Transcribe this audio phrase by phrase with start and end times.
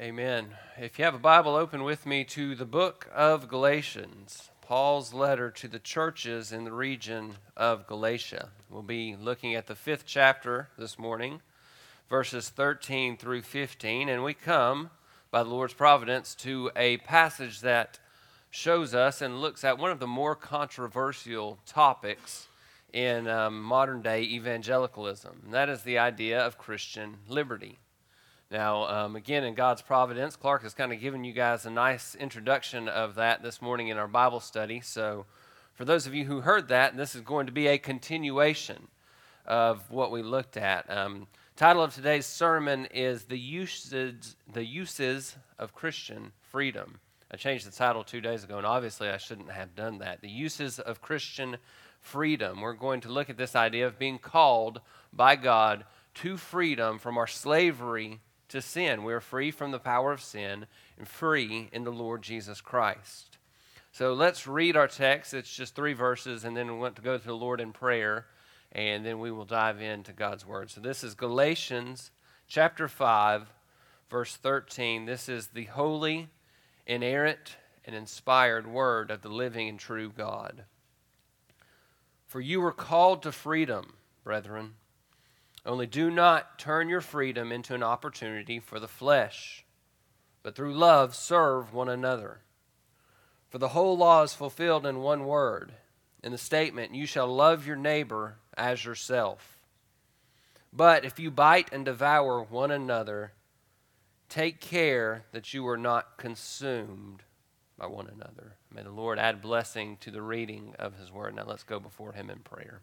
[0.00, 0.54] Amen.
[0.78, 5.50] If you have a Bible, open with me to the book of Galatians, Paul's letter
[5.50, 8.48] to the churches in the region of Galatia.
[8.70, 11.42] We'll be looking at the fifth chapter this morning,
[12.08, 14.88] verses 13 through 15, and we come,
[15.30, 17.98] by the Lord's providence, to a passage that
[18.50, 22.48] shows us and looks at one of the more controversial topics
[22.90, 27.80] in um, modern day evangelicalism, and that is the idea of Christian liberty.
[28.50, 32.16] Now, um, again, in God's providence, Clark has kind of given you guys a nice
[32.16, 34.80] introduction of that this morning in our Bible study.
[34.80, 35.24] So,
[35.74, 38.88] for those of you who heard that, this is going to be a continuation
[39.46, 40.90] of what we looked at.
[40.90, 46.98] Um, title of today's sermon is the uses, the uses of Christian freedom.
[47.30, 50.22] I changed the title two days ago, and obviously I shouldn't have done that.
[50.22, 51.56] The uses of Christian
[52.00, 52.62] freedom.
[52.62, 54.80] We're going to look at this idea of being called
[55.12, 58.18] by God to freedom from our slavery
[58.50, 59.02] to sin.
[59.02, 60.66] We're free from the power of sin
[60.98, 63.38] and free in the Lord Jesus Christ.
[63.92, 65.34] So let's read our text.
[65.34, 68.26] It's just three verses, and then we want to go to the Lord in prayer,
[68.72, 70.70] and then we will dive into God's Word.
[70.70, 72.12] So this is Galatians
[72.46, 73.52] chapter 5,
[74.08, 75.06] verse 13.
[75.06, 76.28] This is the holy,
[76.86, 80.64] inerrant, and inspired Word of the living and true God.
[82.26, 84.74] For you were called to freedom, brethren.
[85.64, 89.64] Only do not turn your freedom into an opportunity for the flesh,
[90.42, 92.40] but through love serve one another.
[93.50, 95.72] For the whole law is fulfilled in one word,
[96.22, 99.58] in the statement, You shall love your neighbor as yourself.
[100.72, 103.32] But if you bite and devour one another,
[104.28, 107.22] take care that you are not consumed
[107.76, 108.56] by one another.
[108.72, 111.34] May the Lord add blessing to the reading of his word.
[111.34, 112.82] Now let's go before him in prayer.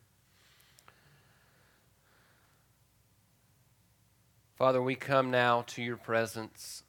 [4.58, 6.82] Father, we come now to your presence.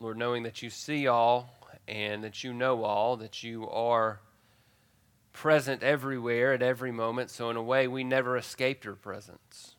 [0.00, 1.56] Lord, knowing that you see all
[1.86, 4.18] and that you know all, that you are
[5.32, 7.30] present everywhere at every moment.
[7.30, 9.76] So, in a way, we never escape your presence.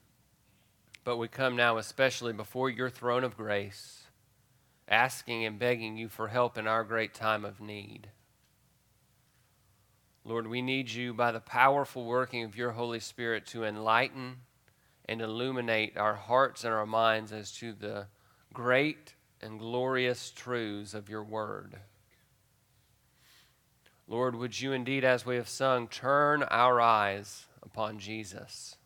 [1.03, 4.03] But we come now, especially before your throne of grace,
[4.87, 8.11] asking and begging you for help in our great time of need.
[10.23, 14.37] Lord, we need you by the powerful working of your Holy Spirit to enlighten
[15.07, 18.07] and illuminate our hearts and our minds as to the
[18.53, 21.77] great and glorious truths of your word.
[24.07, 28.77] Lord, would you indeed, as we have sung, turn our eyes upon Jesus?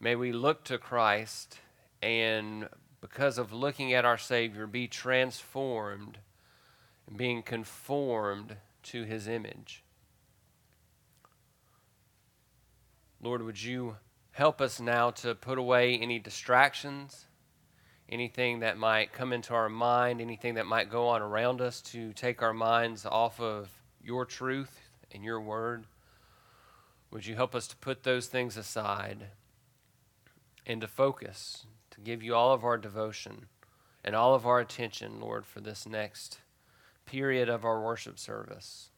[0.00, 1.60] May we look to Christ
[2.02, 2.68] and,
[3.00, 6.18] because of looking at our Savior, be transformed
[7.06, 9.84] and being conformed to his image.
[13.22, 13.96] Lord, would you
[14.36, 17.24] Help us now to put away any distractions,
[18.06, 22.12] anything that might come into our mind, anything that might go on around us to
[22.12, 23.70] take our minds off of
[24.04, 24.78] your truth
[25.10, 25.86] and your word.
[27.10, 29.28] Would you help us to put those things aside
[30.66, 33.46] and to focus, to give you all of our devotion
[34.04, 36.40] and all of our attention, Lord, for this next
[37.06, 38.90] period of our worship service?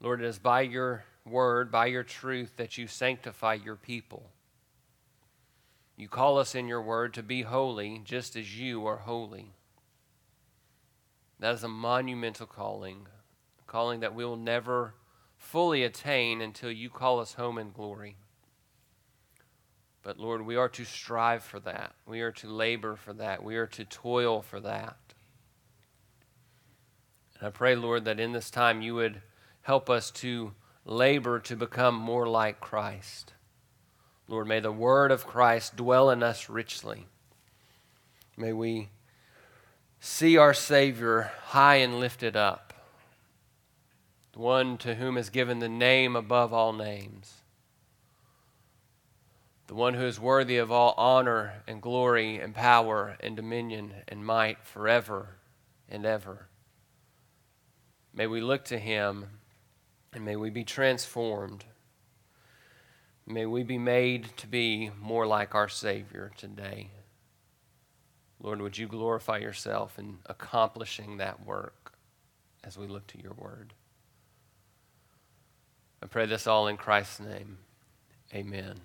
[0.00, 4.30] Lord, it is by your word, by your truth, that you sanctify your people.
[5.96, 9.52] You call us in your word to be holy just as you are holy.
[11.38, 13.06] That is a monumental calling,
[13.60, 14.94] a calling that we will never
[15.36, 18.16] fully attain until you call us home in glory.
[20.02, 21.94] But Lord, we are to strive for that.
[22.06, 23.42] We are to labor for that.
[23.42, 24.96] We are to toil for that.
[27.38, 29.22] And I pray, Lord, that in this time you would
[29.62, 30.52] help us to
[30.84, 33.32] labor to become more like Christ.
[34.28, 37.06] Lord, may the word of Christ dwell in us richly.
[38.36, 38.88] May we
[40.00, 42.74] see our Savior high and lifted up,
[44.32, 47.42] the one to whom is given the name above all names,
[49.66, 54.24] the one who is worthy of all honor and glory and power and dominion and
[54.24, 55.36] might forever
[55.88, 56.48] and ever.
[58.12, 59.26] May we look to him
[60.14, 61.64] and may we be transformed.
[63.26, 66.90] May we be made to be more like our Savior today.
[68.40, 71.94] Lord, would you glorify yourself in accomplishing that work
[72.62, 73.72] as we look to your word?
[76.02, 77.58] I pray this all in Christ's name.
[78.34, 78.80] Amen.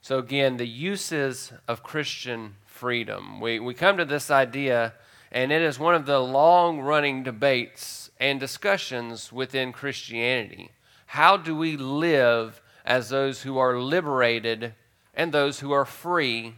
[0.00, 3.40] So, again, the uses of Christian freedom.
[3.40, 4.94] We, we come to this idea,
[5.34, 10.70] and it is one of the long running debates and discussions within Christianity.
[11.04, 14.74] How do we live as those who are liberated
[15.14, 16.54] and those who are free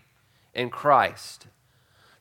[0.55, 1.47] in Christ.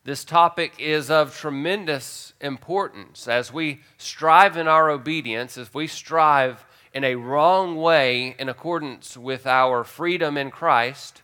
[0.04, 6.64] This topic is of tremendous importance as we strive in our obedience, as we strive
[6.94, 11.22] in a wrong way in accordance with our freedom in Christ,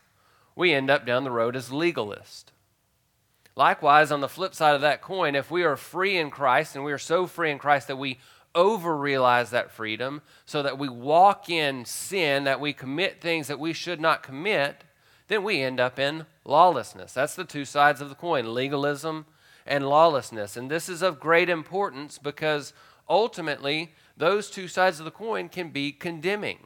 [0.56, 2.51] we end up down the road as legalists.
[3.54, 6.84] Likewise, on the flip side of that coin, if we are free in Christ and
[6.84, 8.18] we are so free in Christ that we
[8.54, 13.58] over realize that freedom so that we walk in sin, that we commit things that
[13.58, 14.84] we should not commit,
[15.28, 17.12] then we end up in lawlessness.
[17.12, 19.26] That's the two sides of the coin legalism
[19.66, 20.56] and lawlessness.
[20.56, 22.72] And this is of great importance because
[23.08, 26.58] ultimately, those two sides of the coin can be condemning.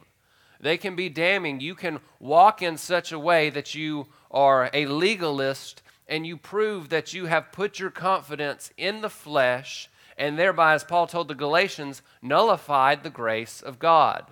[0.59, 1.59] They can be damning.
[1.59, 6.89] You can walk in such a way that you are a legalist and you prove
[6.89, 11.35] that you have put your confidence in the flesh and thereby, as Paul told the
[11.35, 14.25] Galatians, nullified the grace of God.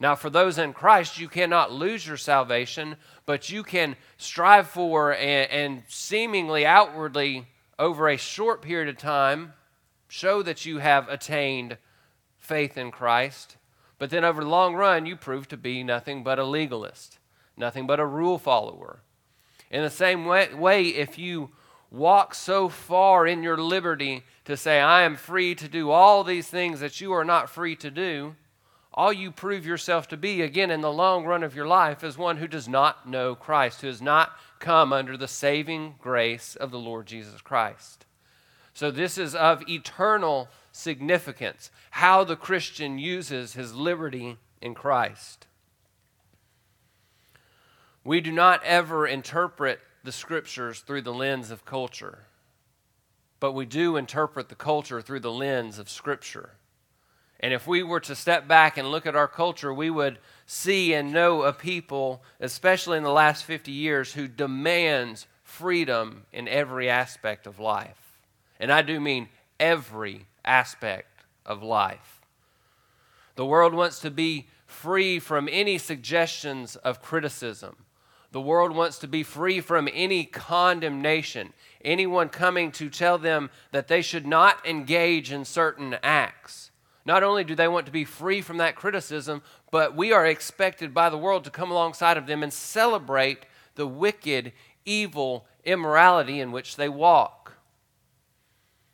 [0.00, 5.14] Now, for those in Christ, you cannot lose your salvation, but you can strive for
[5.14, 7.46] and, and seemingly outwardly,
[7.78, 9.52] over a short period of time,
[10.08, 11.78] show that you have attained
[12.36, 13.56] faith in Christ.
[13.98, 17.20] But then, over the long run, you prove to be nothing but a legalist,
[17.56, 19.02] nothing but a rule follower.
[19.72, 21.50] In the same way, way if you
[21.90, 26.46] walk so far in your liberty to say, I am free to do all these
[26.46, 28.36] things that you are not free to do,
[28.94, 32.18] all you prove yourself to be, again, in the long run of your life, is
[32.18, 36.70] one who does not know Christ, who has not come under the saving grace of
[36.70, 38.04] the Lord Jesus Christ.
[38.74, 45.46] So, this is of eternal significance how the Christian uses his liberty in Christ.
[48.04, 52.26] We do not ever interpret the scriptures through the lens of culture,
[53.38, 56.50] but we do interpret the culture through the lens of scripture.
[57.38, 60.94] And if we were to step back and look at our culture, we would see
[60.94, 66.88] and know a people, especially in the last 50 years, who demands freedom in every
[66.88, 68.20] aspect of life.
[68.60, 69.28] And I do mean
[69.58, 72.20] every aspect of life.
[73.34, 77.76] The world wants to be free from any suggestions of criticism.
[78.32, 81.52] The world wants to be free from any condemnation,
[81.84, 86.70] anyone coming to tell them that they should not engage in certain acts.
[87.04, 90.94] Not only do they want to be free from that criticism, but we are expected
[90.94, 93.40] by the world to come alongside of them and celebrate
[93.74, 94.52] the wicked,
[94.86, 97.56] evil immorality in which they walk.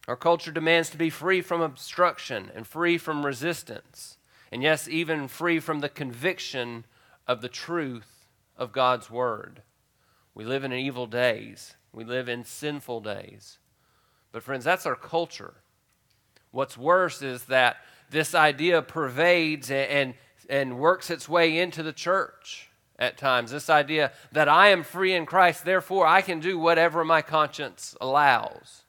[0.09, 4.17] Our culture demands to be free from obstruction and free from resistance,
[4.51, 6.87] and yes, even free from the conviction
[7.29, 8.18] of the truth
[8.59, 9.63] of God's word.
[10.35, 13.59] We live in evil days, we live in sinful days.
[14.31, 15.55] But, friends, that's our culture.
[16.51, 17.77] What's worse is that
[18.11, 20.15] this idea pervades and, and,
[20.51, 22.69] and works its way into the church
[22.99, 23.51] at times.
[23.51, 27.97] This idea that I am free in Christ, therefore I can do whatever my conscience
[28.01, 28.83] allows.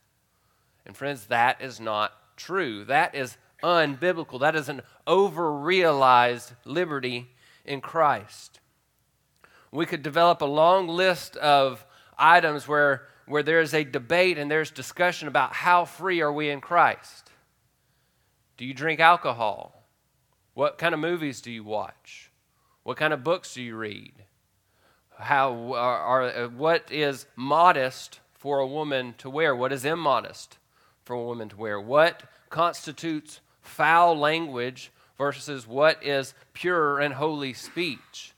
[0.85, 2.83] And, friends, that is not true.
[2.85, 4.41] That is unbiblical.
[4.41, 7.29] That is an over realized liberty
[7.65, 8.58] in Christ
[9.71, 11.85] we could develop a long list of
[12.17, 16.49] items where, where there is a debate and there's discussion about how free are we
[16.49, 17.31] in Christ.
[18.57, 19.87] Do you drink alcohol?
[20.53, 22.31] What kind of movies do you watch?
[22.83, 24.13] What kind of books do you read?
[25.17, 29.55] How are, are what is modest for a woman to wear?
[29.55, 30.57] What is immodest
[31.03, 31.79] for a woman to wear?
[31.79, 38.33] What constitutes foul language versus what is pure and holy speech?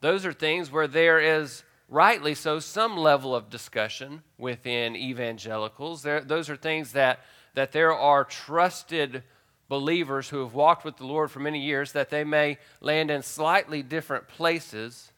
[0.00, 6.02] Those are things where there is, rightly so, some level of discussion within evangelicals.
[6.02, 7.20] There, those are things that,
[7.54, 9.22] that there are trusted
[9.68, 13.22] believers who have walked with the Lord for many years that they may land in
[13.22, 15.12] slightly different places,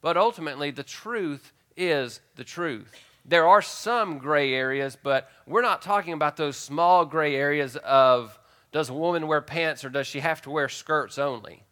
[0.00, 2.94] but ultimately the truth is the truth.
[3.24, 8.38] There are some gray areas, but we're not talking about those small gray areas of
[8.72, 11.64] does a woman wear pants or does she have to wear skirts only?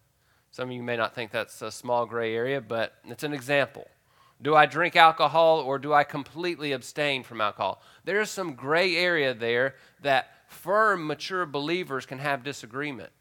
[0.59, 3.87] Some of you may not think that's a small gray area, but it's an example.
[4.41, 7.81] Do I drink alcohol or do I completely abstain from alcohol?
[8.03, 13.13] There is some gray area there that firm, mature believers can have disagreement.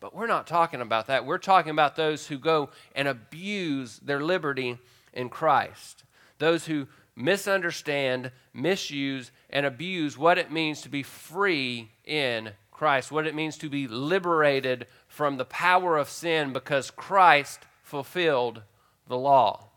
[0.00, 1.26] But we're not talking about that.
[1.26, 4.78] We're talking about those who go and abuse their liberty
[5.12, 6.02] in Christ.
[6.38, 13.26] Those who misunderstand, misuse, and abuse what it means to be free in Christ, what
[13.26, 18.62] it means to be liberated from the power of sin because Christ fulfilled
[19.08, 19.68] the law.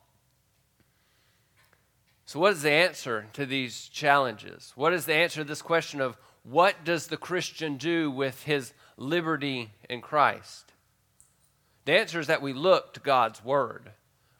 [2.26, 4.74] So, what is the answer to these challenges?
[4.76, 8.74] What is the answer to this question of what does the Christian do with his
[8.98, 10.74] liberty in Christ?
[11.86, 13.92] The answer is that we look to God's Word.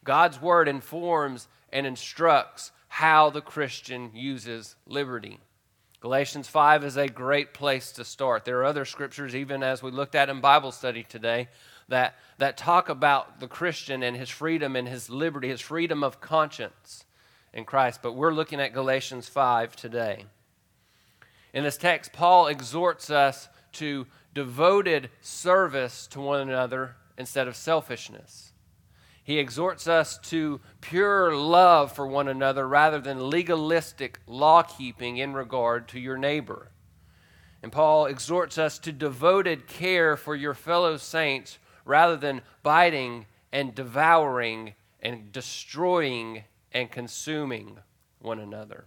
[0.04, 5.40] God's Word informs and instructs how the Christian uses liberty.
[6.02, 8.46] Galatians 5 is a great place to start.
[8.46, 11.50] There are other scriptures, even as we looked at in Bible study today,
[11.90, 16.22] that, that talk about the Christian and his freedom and his liberty, his freedom of
[16.22, 17.04] conscience
[17.54, 18.02] in Christ.
[18.02, 20.26] But we're looking at Galatians 5 today.
[21.54, 28.54] In this text, Paul exhorts us to devoted service to one another instead of selfishness.
[29.30, 35.34] He exhorts us to pure love for one another rather than legalistic law keeping in
[35.34, 36.72] regard to your neighbor.
[37.62, 43.76] And Paul exhorts us to devoted care for your fellow saints rather than biting and
[43.76, 47.78] devouring and destroying and consuming
[48.18, 48.86] one another.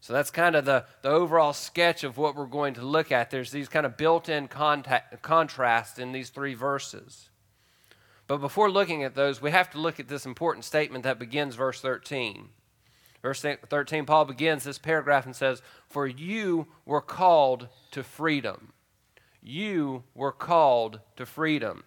[0.00, 3.30] So that's kind of the, the overall sketch of what we're going to look at.
[3.30, 7.29] There's these kind of built in contrast in these three verses.
[8.30, 11.56] But before looking at those, we have to look at this important statement that begins
[11.56, 12.50] verse 13.
[13.22, 18.72] Verse 13, Paul begins this paragraph and says, For you were called to freedom.
[19.42, 21.82] You were called to freedom.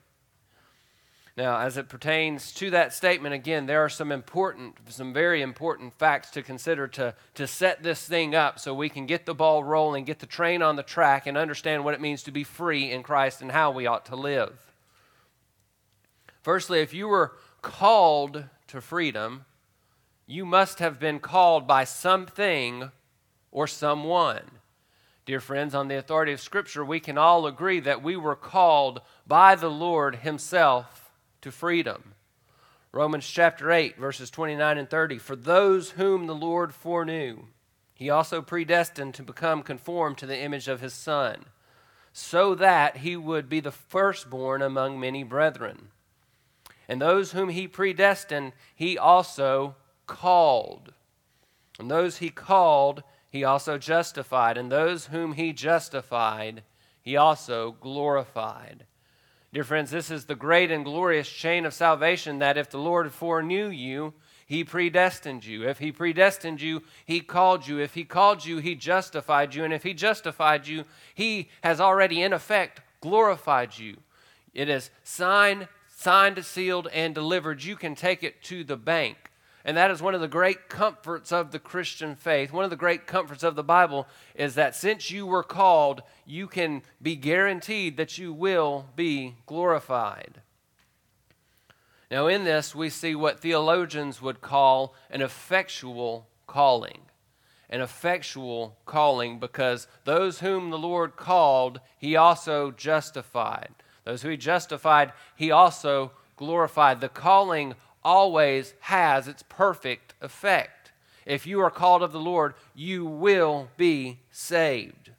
[1.37, 5.97] Now, as it pertains to that statement, again, there are some important, some very important
[5.97, 9.63] facts to consider to, to set this thing up so we can get the ball
[9.63, 12.91] rolling, get the train on the track, and understand what it means to be free
[12.91, 14.72] in Christ and how we ought to live.
[16.43, 19.45] Firstly, if you were called to freedom,
[20.27, 22.91] you must have been called by something
[23.49, 24.43] or someone.
[25.25, 28.99] Dear friends, on the authority of Scripture, we can all agree that we were called
[29.25, 32.13] by the Lord Himself to freedom.
[32.91, 35.19] Romans chapter 8, verses 29 and 30.
[35.19, 37.45] For those whom the Lord foreknew,
[37.93, 41.45] he also predestined to become conformed to the image of his Son,
[42.11, 45.87] so that he would be the firstborn among many brethren.
[46.93, 50.93] And those whom he predestined, he also called.
[51.79, 54.59] And those he called, he also justified.
[54.59, 56.61] And those whom he justified,
[57.01, 58.85] he also glorified.
[59.51, 63.11] Dear friends, this is the great and glorious chain of salvation that if the Lord
[63.11, 64.13] foreknew you,
[64.45, 65.67] he predestined you.
[65.67, 67.79] If he predestined you, he called you.
[67.79, 69.63] If he called you, he justified you.
[69.63, 70.83] And if he justified you,
[71.15, 73.97] he has already, in effect, glorified you.
[74.53, 75.67] It is signed,
[76.03, 77.63] signed, sealed, and delivered.
[77.63, 79.31] You can take it to the bank.
[79.65, 82.51] And that is one of the great comforts of the Christian faith.
[82.51, 86.47] One of the great comforts of the Bible is that since you were called, you
[86.47, 90.41] can be guaranteed that you will be glorified.
[92.11, 96.99] Now, in this, we see what theologians would call an effectual calling.
[97.69, 103.73] An effectual calling because those whom the Lord called, he also justified.
[104.03, 107.01] Those who he justified, he also glorified.
[107.01, 110.91] The calling always has its perfect effect.
[111.25, 115.11] If you are called of the Lord, you will be saved.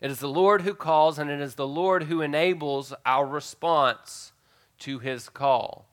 [0.00, 4.32] It is the Lord who calls, and it is the Lord who enables our response
[4.80, 5.86] to his call.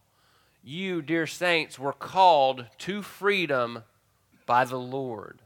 [0.64, 3.84] You, dear saints, were called to freedom
[4.46, 5.42] by the Lord.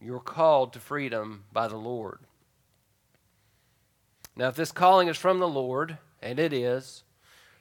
[0.00, 2.20] You're called to freedom by the Lord.
[4.36, 7.04] Now, if this calling is from the Lord, and it is,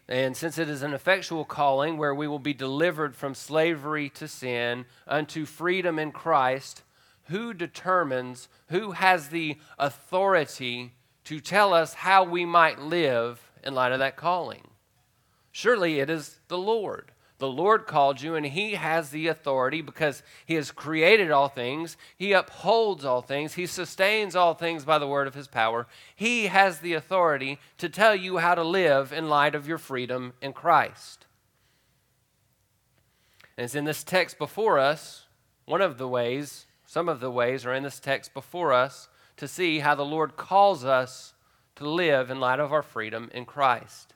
[0.08, 4.28] and since it is an effectual calling where we will be delivered from slavery to
[4.28, 6.84] sin unto freedom in Christ,
[7.30, 13.94] who determines, who has the authority to tell us how we might live in light
[13.94, 14.68] of that calling?
[15.52, 17.12] Surely it is the Lord.
[17.46, 21.96] The Lord called you, and He has the authority because He has created all things.
[22.18, 23.54] He upholds all things.
[23.54, 25.86] He sustains all things by the word of His power.
[26.16, 30.34] He has the authority to tell you how to live in light of your freedom
[30.42, 31.28] in Christ.
[33.60, 35.26] And it's in this text before us,
[35.66, 39.48] one of the ways, some of the ways are in this text before us to
[39.48, 41.36] see how the Lord calls us
[41.76, 44.15] to live in light of our freedom in Christ.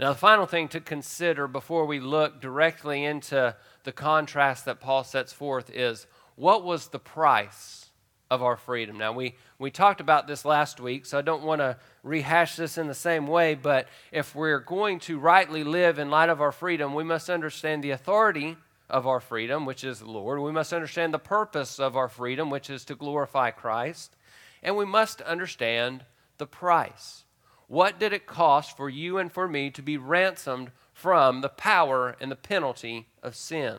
[0.00, 3.54] Now, the final thing to consider before we look directly into
[3.84, 7.90] the contrast that Paul sets forth is what was the price
[8.30, 8.96] of our freedom?
[8.96, 12.78] Now, we, we talked about this last week, so I don't want to rehash this
[12.78, 16.52] in the same way, but if we're going to rightly live in light of our
[16.52, 18.56] freedom, we must understand the authority
[18.88, 20.40] of our freedom, which is the Lord.
[20.40, 24.16] We must understand the purpose of our freedom, which is to glorify Christ.
[24.62, 26.06] And we must understand
[26.38, 27.24] the price.
[27.70, 32.16] What did it cost for you and for me to be ransomed from the power
[32.20, 33.78] and the penalty of sin?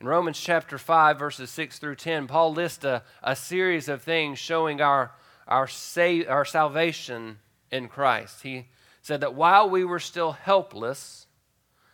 [0.00, 4.40] In Romans chapter 5, verses 6 through 10, Paul lists a, a series of things
[4.40, 5.12] showing our,
[5.46, 7.38] our, sa- our salvation
[7.70, 8.42] in Christ.
[8.42, 8.66] He
[9.02, 11.28] said that while we were still helpless,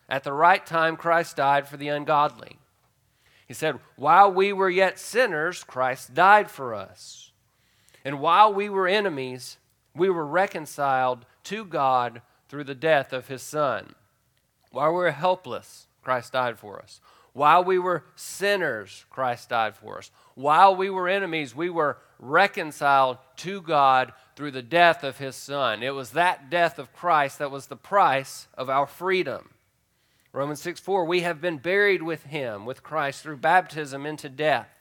[0.08, 2.56] at the right time Christ died for the ungodly.
[3.46, 7.32] He said, While we were yet sinners, Christ died for us.
[8.02, 9.58] And while we were enemies,
[9.98, 13.94] we were reconciled to God through the death of his Son.
[14.70, 17.00] While we were helpless, Christ died for us.
[17.32, 20.10] While we were sinners, Christ died for us.
[20.34, 25.82] While we were enemies, we were reconciled to God through the death of his Son.
[25.82, 29.50] It was that death of Christ that was the price of our freedom.
[30.32, 34.77] Romans 6 4, we have been buried with him, with Christ, through baptism into death,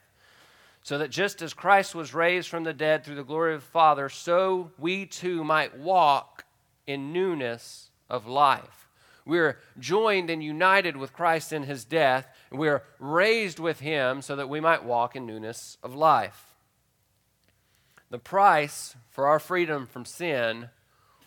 [0.88, 3.70] so that just as Christ was raised from the dead through the glory of the
[3.70, 6.46] Father, so we too might walk
[6.86, 8.88] in newness of life.
[9.26, 13.80] We are joined and united with Christ in his death, and we are raised with
[13.80, 16.54] him so that we might walk in newness of life.
[18.08, 20.70] The price for our freedom from sin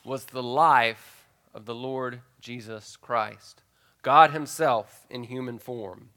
[0.03, 3.62] was the life of the Lord Jesus Christ.
[4.01, 6.10] God Himself in human form.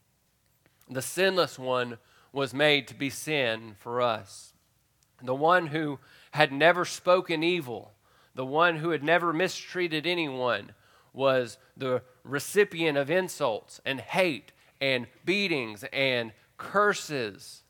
[0.88, 1.98] The sinless one
[2.34, 4.52] was made to be sin for us.
[5.22, 6.00] The one who
[6.32, 7.92] had never spoken evil,
[8.34, 10.72] the one who had never mistreated anyone,
[11.12, 14.50] was the recipient of insults and hate
[14.80, 17.62] and beatings and curses.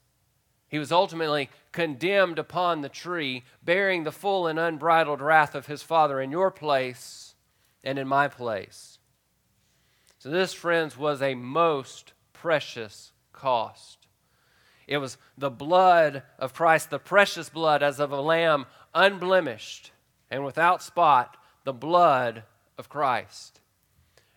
[0.69, 5.83] He was ultimately condemned upon the tree, bearing the full and unbridled wrath of his
[5.83, 7.35] Father in your place
[7.85, 8.99] and in my place.
[10.19, 14.04] So, this, friends, was a most precious cost.
[14.87, 19.93] It was the blood of Christ, the precious blood as of a lamb, unblemished
[20.31, 22.43] and without spot, the blood
[22.77, 23.61] of Christ.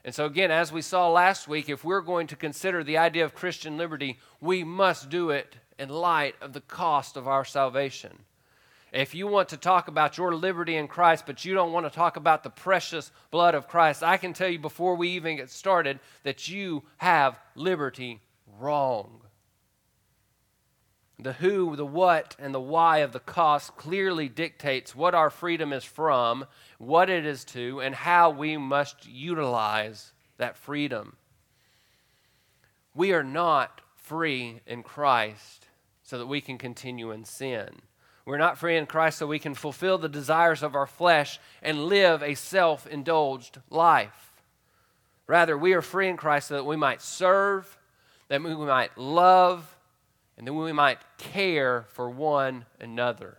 [0.05, 3.25] And so, again, as we saw last week, if we're going to consider the idea
[3.25, 8.19] of Christian liberty, we must do it in light of the cost of our salvation.
[8.93, 11.89] If you want to talk about your liberty in Christ, but you don't want to
[11.89, 15.49] talk about the precious blood of Christ, I can tell you before we even get
[15.49, 18.21] started that you have liberty
[18.59, 19.19] wrong.
[21.19, 25.73] The who, the what, and the why of the cost clearly dictates what our freedom
[25.73, 26.45] is from,
[26.77, 31.15] what it is to, and how we must utilize that freedom.
[32.93, 35.65] We are not free in Christ
[36.03, 37.82] so that we can continue in sin.
[38.25, 41.86] We're not free in Christ so we can fulfill the desires of our flesh and
[41.86, 44.34] live a self indulged life.
[45.27, 47.77] Rather, we are free in Christ so that we might serve,
[48.27, 49.76] that we might love,
[50.38, 53.38] and then we might care for one another.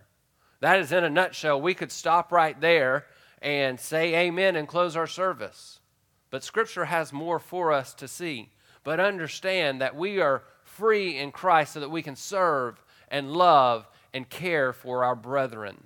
[0.59, 1.61] That is in a nutshell.
[1.61, 3.05] We could stop right there
[3.41, 5.79] and say amen and close our service.
[6.29, 8.49] But Scripture has more for us to see.
[8.83, 13.87] But understand that we are free in Christ so that we can serve and love
[14.13, 15.83] and care for our brethren.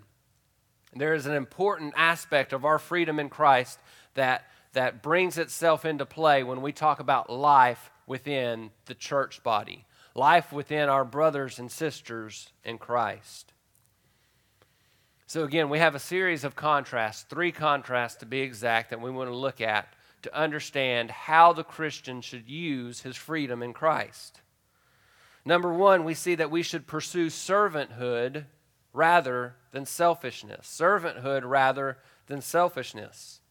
[0.95, 3.79] There is an important aspect of our freedom in Christ
[4.13, 9.85] that, that brings itself into play when we talk about life within the church body,
[10.15, 13.53] life within our brothers and sisters in Christ.
[15.25, 19.09] So, again, we have a series of contrasts, three contrasts to be exact, that we
[19.09, 19.87] want to look at
[20.21, 24.41] to understand how the Christian should use his freedom in Christ.
[25.45, 28.45] Number one, we see that we should pursue servanthood
[28.93, 30.67] rather than selfishness.
[30.67, 31.97] Servanthood rather
[32.27, 33.41] than selfishness.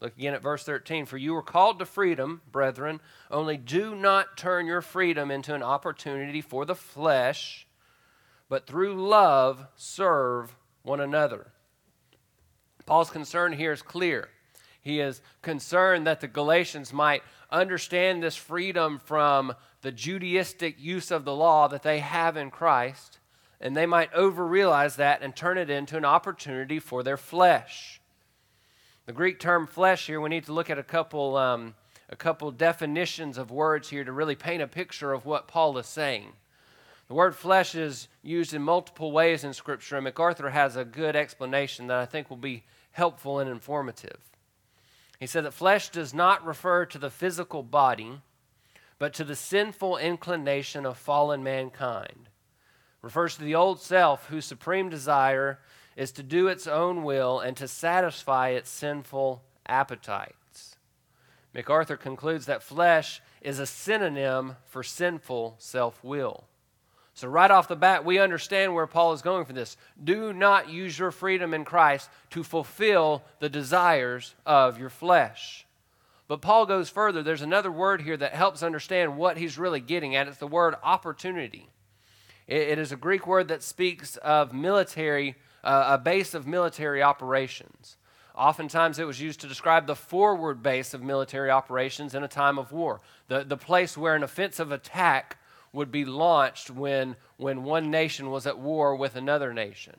[0.00, 1.04] Look again at verse 13.
[1.06, 5.62] For you were called to freedom, brethren, only do not turn your freedom into an
[5.62, 7.66] opportunity for the flesh,
[8.48, 11.52] but through love serve one another.
[12.86, 14.30] Paul's concern here is clear.
[14.80, 21.26] He is concerned that the Galatians might understand this freedom from the Judaistic use of
[21.26, 23.18] the law that they have in Christ,
[23.60, 27.99] and they might overrealize that and turn it into an opportunity for their flesh.
[29.10, 31.74] The Greek term flesh here, we need to look at a couple, um,
[32.10, 35.88] a couple definitions of words here to really paint a picture of what Paul is
[35.88, 36.34] saying.
[37.08, 41.16] The word flesh is used in multiple ways in Scripture, and MacArthur has a good
[41.16, 44.20] explanation that I think will be helpful and informative.
[45.18, 48.20] He said that flesh does not refer to the physical body,
[49.00, 52.28] but to the sinful inclination of fallen mankind.
[53.02, 55.58] refers to the old self whose supreme desire
[55.96, 60.76] is to do its own will and to satisfy its sinful appetites.
[61.54, 66.44] MacArthur concludes that flesh is a synonym for sinful self will.
[67.14, 69.76] So, right off the bat, we understand where Paul is going for this.
[70.02, 75.66] Do not use your freedom in Christ to fulfill the desires of your flesh.
[76.28, 77.22] But Paul goes further.
[77.22, 80.28] There's another word here that helps understand what he's really getting at.
[80.28, 81.68] It's the word opportunity.
[82.46, 87.96] it, is a Greek word that speaks of military, uh, a base of military operations.
[88.34, 92.58] Oftentimes, it was used to describe the forward base of military operations in a time
[92.58, 95.36] of war, the, the place where an offensive attack
[95.72, 99.96] would be launched when, when one nation was at war with another nation.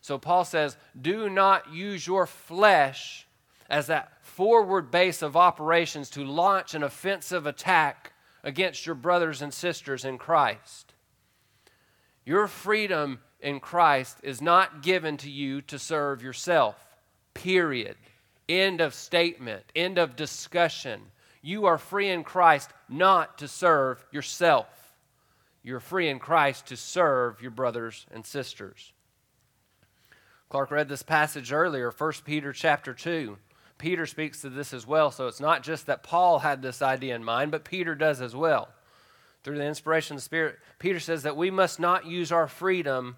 [0.00, 3.26] So Paul says, do not use your flesh
[3.68, 8.12] as that forward base of operations to launch an offensive attack
[8.42, 10.92] against your brothers and sisters in Christ.
[12.24, 16.76] Your freedom in Christ is not given to you to serve yourself.
[17.34, 17.96] Period.
[18.48, 19.64] End of statement.
[19.74, 21.00] End of discussion.
[21.42, 24.66] You are free in Christ not to serve yourself.
[25.62, 28.92] You're free in Christ to serve your brothers and sisters.
[30.48, 33.38] Clark read this passage earlier, 1 Peter chapter 2.
[33.78, 37.16] Peter speaks to this as well, so it's not just that Paul had this idea
[37.16, 38.68] in mind, but Peter does as well.
[39.42, 43.16] Through the inspiration of the Spirit, Peter says that we must not use our freedom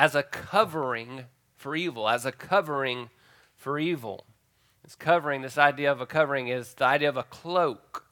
[0.00, 3.10] as a covering for evil, as a covering
[3.54, 4.24] for evil.
[4.82, 8.06] This covering, this idea of a covering, is the idea of a cloak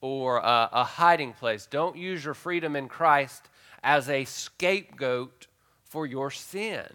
[0.00, 1.66] or a, a hiding place.
[1.66, 3.50] Don't use your freedom in Christ
[3.82, 5.46] as a scapegoat
[5.82, 6.88] for your sin.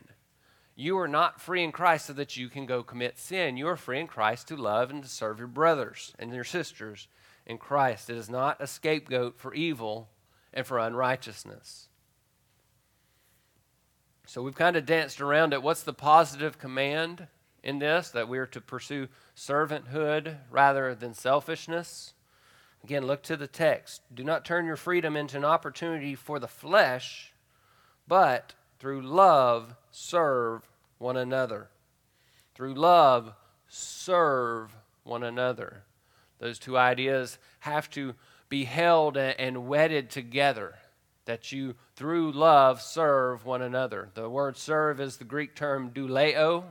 [0.75, 3.55] You are not free in Christ so that you can go commit sin.
[3.55, 7.07] You are free in Christ to love and to serve your brothers and your sisters
[7.45, 8.09] in Christ.
[8.09, 10.09] It is not a scapegoat for evil
[10.51, 11.88] and for unrighteousness.
[14.29, 15.63] So we've kind of danced around it.
[15.63, 17.25] What's the positive command
[17.63, 18.11] in this?
[18.11, 22.13] That we are to pursue servanthood rather than selfishness.
[22.83, 24.03] Again, look to the text.
[24.13, 27.33] Do not turn your freedom into an opportunity for the flesh,
[28.07, 30.61] but through love serve
[30.99, 31.69] one another.
[32.53, 33.33] Through love,
[33.67, 35.81] serve one another.
[36.37, 38.13] Those two ideas have to
[38.47, 40.75] be held and wedded together.
[41.29, 44.09] That you, through love, serve one another.
[44.15, 46.63] The word serve is the Greek term douleo,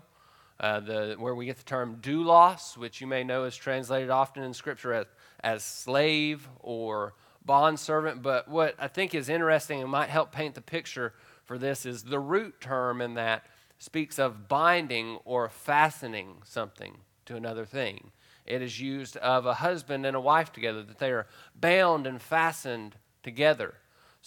[0.58, 4.42] uh, the, where we get the term doulos, which you may know is translated often
[4.42, 5.06] in Scripture as,
[5.44, 8.20] as slave or bondservant.
[8.20, 12.02] But what I think is interesting and might help paint the picture for this is
[12.02, 13.44] the root term in that
[13.78, 18.10] speaks of binding or fastening something to another thing.
[18.44, 22.20] It is used of a husband and a wife together, that they are bound and
[22.20, 23.74] fastened together.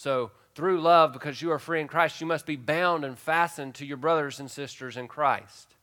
[0.02, 3.76] So, through love, because you are free in Christ, you must be bound and fastened
[3.76, 5.76] to your brothers and sisters in Christ.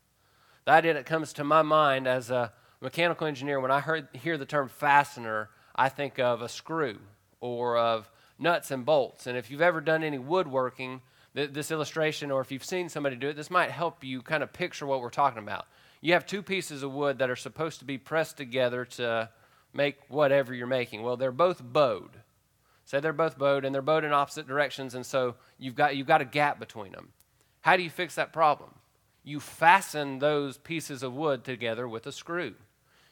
[0.65, 2.51] The idea that comes to my mind as a
[2.82, 6.99] mechanical engineer, when I heard, hear the term fastener, I think of a screw
[7.39, 9.25] or of nuts and bolts.
[9.25, 10.99] And if you've ever done any woodworking,
[11.34, 14.51] this illustration, or if you've seen somebody do it, this might help you kind of
[14.51, 15.65] picture what we're talking about.
[16.01, 19.29] You have two pieces of wood that are supposed to be pressed together to
[19.73, 21.03] make whatever you're making.
[21.03, 22.18] Well, they're both bowed.
[22.89, 26.08] Say they're both bowed, and they're bowed in opposite directions, and so you've got, you've
[26.08, 27.10] got a gap between them.
[27.62, 28.71] How do you fix that problem?
[29.23, 32.56] You fasten those pieces of wood together with a screw.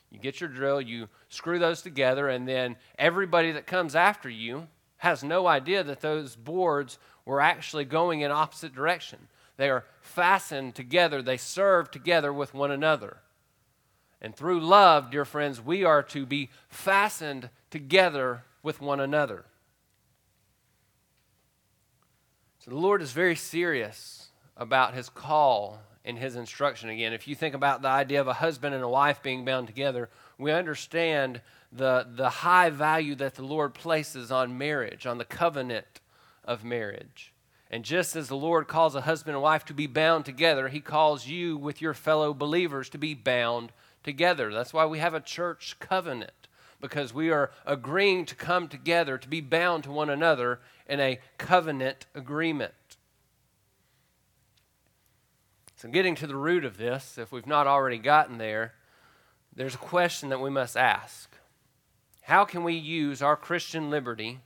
[0.09, 4.67] You get your drill, you screw those together, and then everybody that comes after you
[4.97, 9.27] has no idea that those boards were actually going in opposite direction.
[9.57, 13.17] They are fastened together, they serve together with one another.
[14.23, 19.45] And through love, dear friends, we are to be fastened together with one another.
[22.67, 24.27] So the Lord is very serious
[24.57, 26.89] about his call and his instruction.
[26.89, 29.67] Again, if you think about the idea of a husband and a wife being bound
[29.67, 31.39] together, we understand
[31.71, 36.01] the, the high value that the Lord places on marriage, on the covenant
[36.43, 37.31] of marriage.
[37.71, 40.81] And just as the Lord calls a husband and wife to be bound together, He
[40.81, 43.71] calls you with your fellow believers to be bound
[44.03, 44.53] together.
[44.53, 46.46] That's why we have a church covenant,
[46.79, 51.19] because we are agreeing to come together to be bound to one another in a
[51.37, 52.73] covenant agreement.
[55.75, 58.73] So, getting to the root of this, if we've not already gotten there,
[59.55, 61.35] there's a question that we must ask
[62.21, 64.39] How can we use our Christian liberty?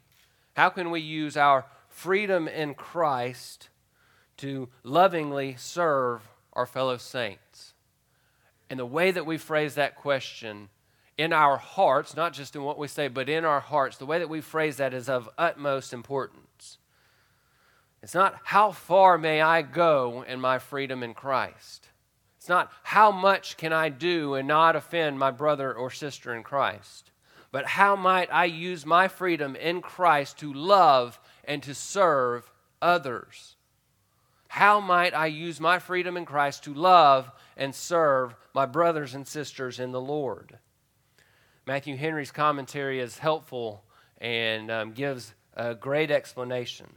[0.56, 3.70] How can we use our freedom in Christ
[4.38, 7.74] to lovingly serve our fellow saints?
[8.70, 10.70] And the way that we phrase that question
[11.18, 14.20] in our hearts, not just in what we say, but in our hearts, the way
[14.20, 16.78] that we phrase that is of utmost importance.
[18.02, 21.88] It's not how far may I go in my freedom in Christ.
[22.38, 26.42] It's not how much can I do and not offend my brother or sister in
[26.42, 27.12] Christ,
[27.52, 32.50] but how might I use my freedom in Christ to love and to serve
[32.82, 33.56] others?
[34.48, 39.28] How might I use my freedom in Christ to love and serve my brothers and
[39.28, 40.58] sisters in the Lord?
[41.68, 43.84] Matthew Henry's commentary is helpful
[44.20, 46.88] and um, gives a great explanation.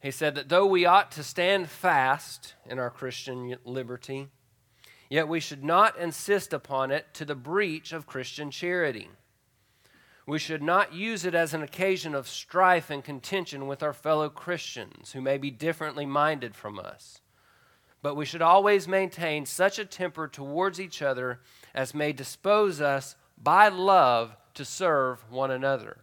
[0.00, 4.28] He said that though we ought to stand fast in our Christian liberty,
[5.08, 9.08] yet we should not insist upon it to the breach of Christian charity.
[10.26, 14.28] We should not use it as an occasion of strife and contention with our fellow
[14.28, 17.20] Christians who may be differently minded from us.
[18.02, 21.40] But we should always maintain such a temper towards each other
[21.74, 25.98] as may dispose us by love to serve one another.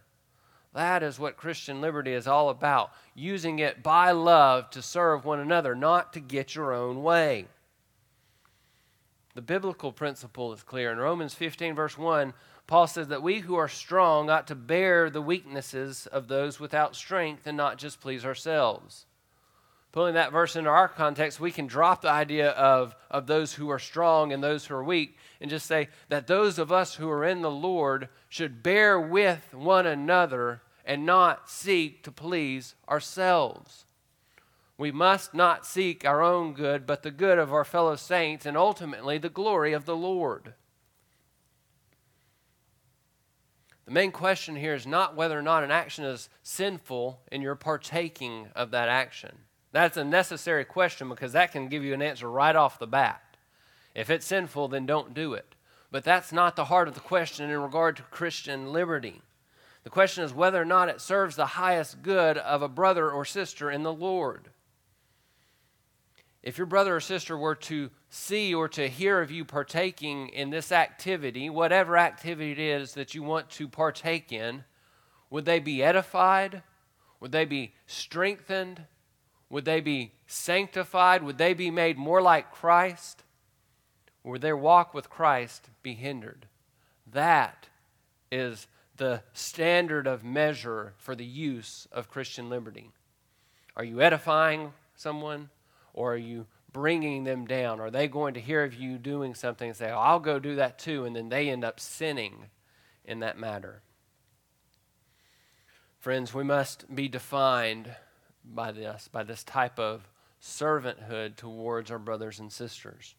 [0.74, 5.40] That is what Christian liberty is all about using it by love to serve one
[5.40, 7.46] another, not to get your own way.
[9.34, 10.92] The biblical principle is clear.
[10.92, 12.32] In Romans 15, verse 1,
[12.66, 16.94] Paul says that we who are strong ought to bear the weaknesses of those without
[16.94, 19.06] strength and not just please ourselves.
[19.92, 23.70] Pulling that verse into our context, we can drop the idea of, of those who
[23.70, 27.08] are strong and those who are weak and just say that those of us who
[27.08, 33.86] are in the Lord should bear with one another and not seek to please ourselves.
[34.76, 38.56] We must not seek our own good, but the good of our fellow saints and
[38.56, 40.54] ultimately the glory of the Lord.
[43.86, 47.54] The main question here is not whether or not an action is sinful and you're
[47.54, 49.38] partaking of that action.
[49.72, 53.22] That's a necessary question because that can give you an answer right off the bat.
[53.94, 55.54] If it's sinful, then don't do it.
[55.90, 59.22] But that's not the heart of the question in regard to Christian liberty.
[59.84, 63.24] The question is whether or not it serves the highest good of a brother or
[63.24, 64.50] sister in the Lord.
[66.42, 70.50] If your brother or sister were to see or to hear of you partaking in
[70.50, 74.64] this activity, whatever activity it is that you want to partake in,
[75.30, 76.62] would they be edified?
[77.20, 78.84] Would they be strengthened?
[79.50, 81.22] Would they be sanctified?
[81.22, 83.22] Would they be made more like Christ?
[84.22, 86.46] Or would their walk with Christ be hindered?
[87.10, 87.68] That
[88.30, 92.90] is the standard of measure for the use of Christian liberty.
[93.76, 95.48] Are you edifying someone?
[95.94, 97.80] Or are you bringing them down?
[97.80, 100.56] Are they going to hear of you doing something and say, oh, I'll go do
[100.56, 101.04] that too?
[101.04, 102.46] And then they end up sinning
[103.04, 103.80] in that matter.
[105.98, 107.90] Friends, we must be defined
[108.54, 110.08] by this, by this type of
[110.42, 113.14] servanthood towards our brothers and sisters.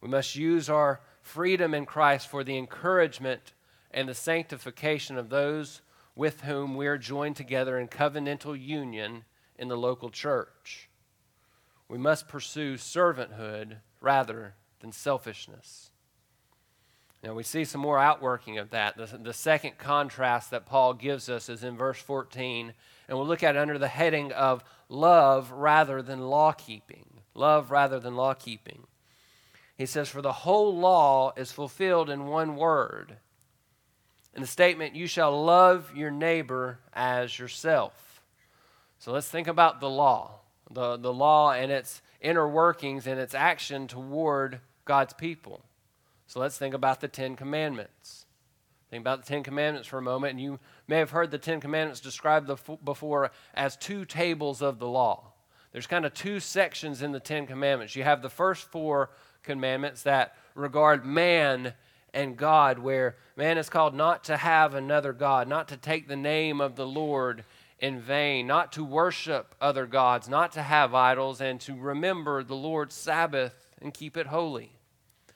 [0.00, 3.52] We must use our freedom in Christ for the encouragement
[3.90, 5.82] and the sanctification of those
[6.14, 9.24] with whom we are joined together in covenantal union
[9.58, 10.90] in the local church
[11.90, 15.90] we must pursue servanthood rather than selfishness.
[17.22, 18.96] Now, we see some more outworking of that.
[18.96, 22.72] The, the second contrast that Paul gives us is in verse 14,
[23.08, 27.04] and we'll look at it under the heading of love rather than law keeping.
[27.34, 28.84] Love rather than law keeping.
[29.76, 33.16] He says, For the whole law is fulfilled in one word.
[34.34, 38.22] In the statement, you shall love your neighbor as yourself.
[38.98, 43.34] So let's think about the law the, the law and its inner workings and its
[43.34, 45.62] action toward God's people.
[46.30, 48.24] So let's think about the Ten Commandments.
[48.88, 51.60] Think about the Ten Commandments for a moment, and you may have heard the Ten
[51.60, 52.48] Commandments described
[52.84, 55.32] before as two tables of the law.
[55.72, 57.96] There's kind of two sections in the Ten Commandments.
[57.96, 59.10] You have the first four
[59.42, 61.74] commandments that regard man
[62.14, 66.14] and God, where man is called not to have another God, not to take the
[66.14, 67.42] name of the Lord
[67.80, 72.54] in vain, not to worship other gods, not to have idols, and to remember the
[72.54, 74.70] Lord's Sabbath and keep it holy.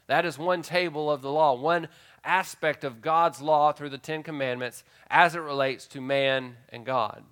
[0.07, 1.88] That is one table of the law, one
[2.25, 7.23] aspect of God's law through the Ten Commandments as it relates to man and God.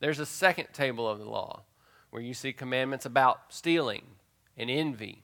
[0.00, 1.62] There's a second table of the law
[2.10, 4.02] where you see commandments about stealing
[4.56, 5.22] and envy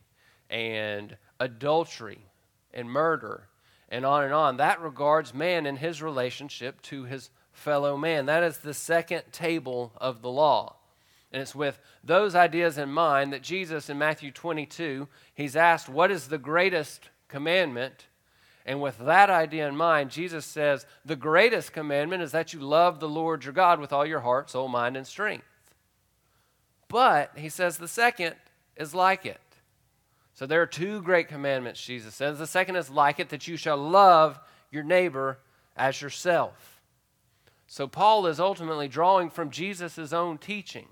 [0.50, 2.26] and adultery
[2.72, 3.48] and murder
[3.88, 4.56] and on and on.
[4.56, 8.26] That regards man and his relationship to his fellow man.
[8.26, 10.76] That is the second table of the law.
[11.32, 16.10] And it's with those ideas in mind that Jesus in Matthew 22, he's asked, What
[16.10, 18.06] is the greatest commandment?
[18.64, 23.00] And with that idea in mind, Jesus says, The greatest commandment is that you love
[23.00, 25.44] the Lord your God with all your heart, soul, mind, and strength.
[26.88, 28.36] But, he says, the second
[28.76, 29.40] is like it.
[30.34, 32.38] So there are two great commandments, Jesus says.
[32.38, 34.38] The second is like it, that you shall love
[34.70, 35.38] your neighbor
[35.76, 36.80] as yourself.
[37.66, 40.88] So Paul is ultimately drawing from Jesus' own teaching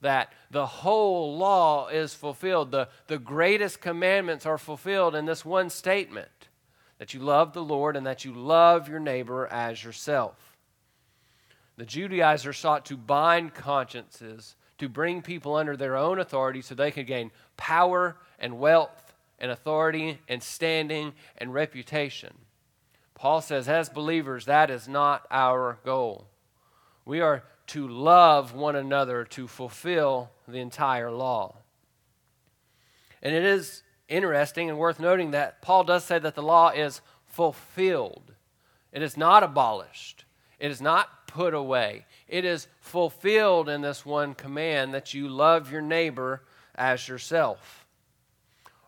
[0.00, 2.70] that the whole law is fulfilled.
[2.70, 6.48] The, the greatest commandments are fulfilled in this one statement
[6.98, 10.56] that you love the Lord and that you love your neighbor as yourself.
[11.76, 16.90] The Judaizers sought to bind consciences, to bring people under their own authority so they
[16.90, 22.34] could gain power and wealth and authority and standing and reputation.
[23.14, 26.26] Paul says, as believers, that is not our goal.
[27.04, 31.54] We are to love one another to fulfill the entire law.
[33.22, 37.00] And it is interesting and worth noting that Paul does say that the law is
[37.26, 38.34] fulfilled.
[38.92, 40.24] It is not abolished.
[40.58, 42.06] It is not put away.
[42.26, 46.42] It is fulfilled in this one command that you love your neighbor
[46.74, 47.86] as yourself.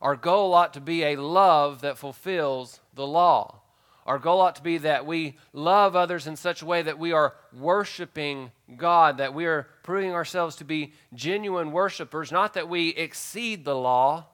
[0.00, 3.61] Our goal ought to be a love that fulfills the law.
[4.04, 7.12] Our goal ought to be that we love others in such a way that we
[7.12, 12.88] are worshiping God, that we are proving ourselves to be genuine worshipers, not that we
[12.90, 14.26] exceed the law,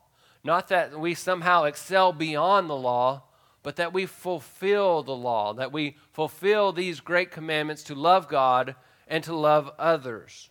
[0.42, 3.24] not that we somehow excel beyond the law,
[3.62, 8.74] but that we fulfill the law, that we fulfill these great commandments to love God
[9.06, 10.48] and to love others.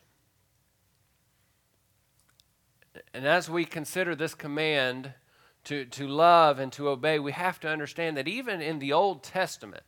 [3.14, 5.14] And as we consider this command,
[5.68, 9.22] to, to love and to obey, we have to understand that even in the Old
[9.22, 9.84] Testament,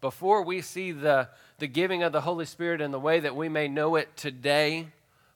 [0.00, 1.28] before we see the,
[1.58, 4.88] the giving of the Holy Spirit in the way that we may know it today,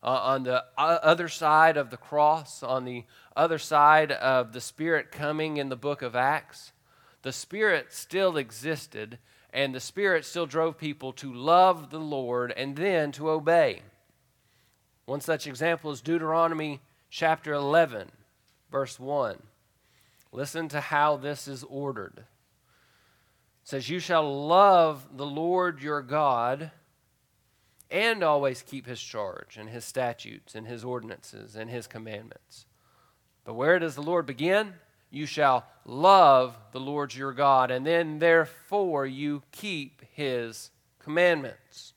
[0.04, 3.04] uh, on the other side of the cross, on the
[3.36, 6.72] other side of the Spirit coming in the book of Acts,
[7.22, 9.18] the Spirit still existed,
[9.52, 13.82] and the Spirit still drove people to love the Lord and then to obey.
[15.06, 18.10] One such example is Deuteronomy chapter 11,
[18.70, 19.42] verse 1.
[20.32, 22.14] Listen to how this is ordered.
[22.16, 22.24] It
[23.64, 26.70] says, You shall love the Lord your God
[27.90, 32.64] and always keep his charge and his statutes and his ordinances and his commandments.
[33.44, 34.72] But where does the Lord begin?
[35.10, 41.92] You shall love the Lord your God, and then therefore you keep his commandments.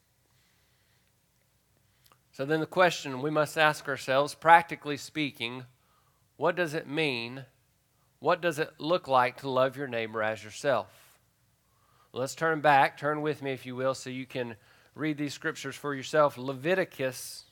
[2.34, 5.64] So then the question we must ask ourselves, practically speaking,
[6.36, 7.46] what does it mean
[8.26, 10.88] what does it look like to love your neighbor as yourself?
[12.12, 12.98] Let's turn back.
[12.98, 14.56] Turn with me, if you will, so you can
[14.96, 16.36] read these scriptures for yourself.
[16.36, 17.44] Leviticus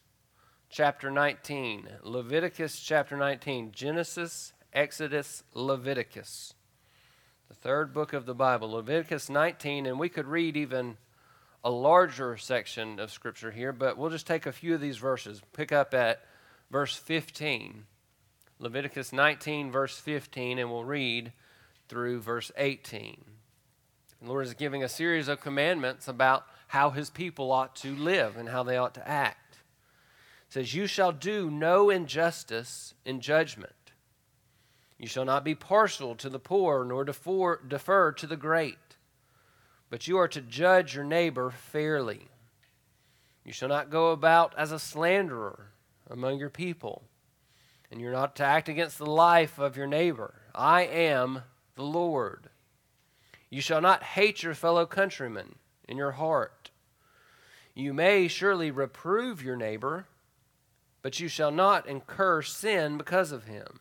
[0.71, 1.87] chapter 19.
[2.01, 3.71] Leviticus chapter 19.
[3.71, 6.55] Genesis, Exodus, Leviticus.
[7.49, 8.71] The third book of the Bible.
[8.71, 10.97] Leviticus 19, and we could read even
[11.63, 15.39] a larger section of scripture here, but we'll just take a few of these verses.
[15.53, 16.25] Pick up at
[16.71, 17.85] verse 15.
[18.63, 21.33] Leviticus 19, verse 15, and we'll read
[21.89, 23.21] through verse 18.
[24.21, 28.37] The Lord is giving a series of commandments about how his people ought to live
[28.37, 29.57] and how they ought to act.
[30.47, 33.73] It says, You shall do no injustice in judgment.
[34.97, 38.77] You shall not be partial to the poor, nor defer, defer to the great,
[39.89, 42.29] but you are to judge your neighbor fairly.
[43.43, 45.71] You shall not go about as a slanderer
[46.09, 47.03] among your people
[47.93, 50.33] and you're not to act against the life of your neighbor.
[50.55, 51.43] I am
[51.75, 52.49] the Lord.
[53.51, 55.55] You shall not hate your fellow countrymen
[55.87, 56.71] in your heart.
[57.75, 60.07] You may surely reprove your neighbor,
[61.03, 63.79] but you shall not incur sin because of him.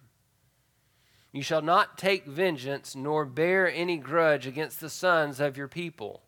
[1.33, 6.21] You shall not take vengeance nor bear any grudge against the sons of your people.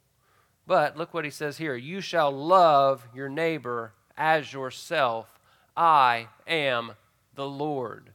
[0.66, 5.38] But look what he says here you shall love your neighbor as yourself.
[5.76, 6.94] I am
[7.34, 8.10] the Lord.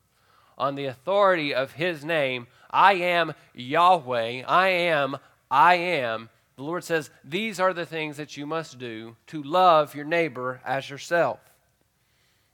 [0.57, 5.17] On the authority of his name, I am Yahweh, I am,
[5.49, 6.29] I am.
[6.57, 10.59] The Lord says, These are the things that you must do to love your neighbor
[10.65, 11.39] as yourself.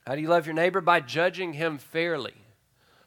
[0.05, 0.81] How do you love your neighbor?
[0.81, 2.35] By judging him fairly,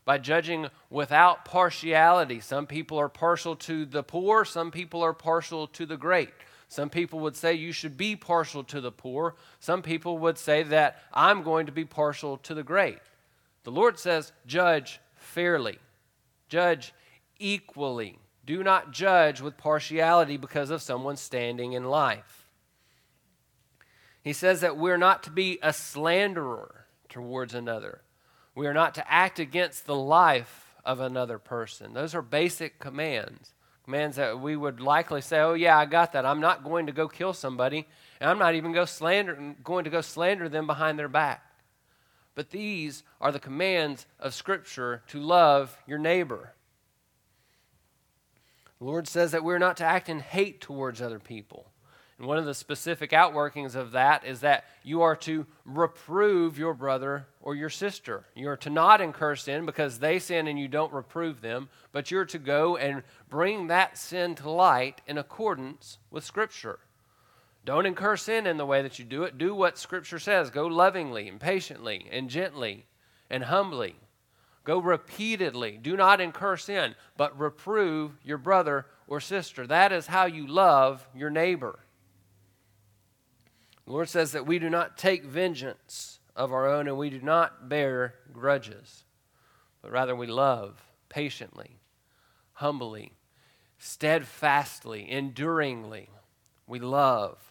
[0.05, 2.41] by judging without partiality.
[2.41, 6.31] Some people are partial to the poor, some people are partial to the great.
[6.69, 9.37] Some people would say you should be partial to the poor.
[9.59, 12.99] Some people would say that I'm going to be partial to the great.
[13.69, 15.79] The Lord says, judge fairly,
[16.49, 16.95] judge
[17.39, 18.19] equally.
[18.47, 22.49] Do not judge with partiality because of someone's standing in life.
[24.23, 28.01] He says that we're not to be a slanderer towards another.
[28.55, 31.93] We are not to act against the life of another person.
[31.93, 33.53] Those are basic commands.
[33.85, 36.25] Commands that we would likely say, oh, yeah, I got that.
[36.25, 37.87] I'm not going to go kill somebody,
[38.19, 41.45] and I'm not even go slander, going to go slander them behind their back.
[42.39, 46.55] But these are the commands of Scripture to love your neighbor.
[48.79, 51.73] The Lord says that we're not to act in hate towards other people.
[52.17, 56.75] And one of the specific outworkings of that is that you are to reprove your
[56.75, 58.25] brother or your sister.
[58.37, 62.13] You are to not incur sin because they sin and you don't reprove them, but
[62.13, 66.79] you're to go and bring that sin to light in accordance with Scripture.
[67.69, 69.37] Don't incur sin in the way that you do it.
[69.37, 70.49] Do what Scripture says.
[70.49, 72.87] Go lovingly and patiently and gently
[73.29, 73.97] and humbly.
[74.65, 75.77] Go repeatedly.
[75.77, 79.67] Do not incur sin, but reprove your brother or sister.
[79.67, 81.81] That is how you love your neighbor.
[83.85, 87.21] The Lord says that we do not take vengeance of our own and we do
[87.21, 89.05] not bear grudges,
[89.83, 91.81] but rather we love patiently,
[92.55, 93.13] humbly,
[93.77, 96.09] steadfastly, enduringly.
[96.67, 97.48] We love.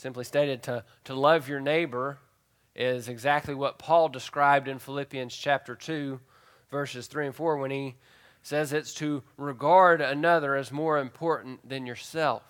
[0.00, 2.16] Simply stated, to, to love your neighbor
[2.74, 6.18] is exactly what Paul described in Philippians chapter 2,
[6.70, 7.96] verses 3 and 4, when he
[8.42, 12.42] says it's to regard another as more important than yourself.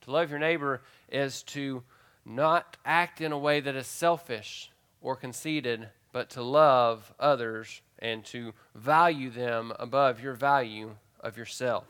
[0.00, 1.84] To love your neighbor is to
[2.24, 8.24] not act in a way that is selfish or conceited, but to love others and
[8.24, 11.86] to value them above your value of yourself.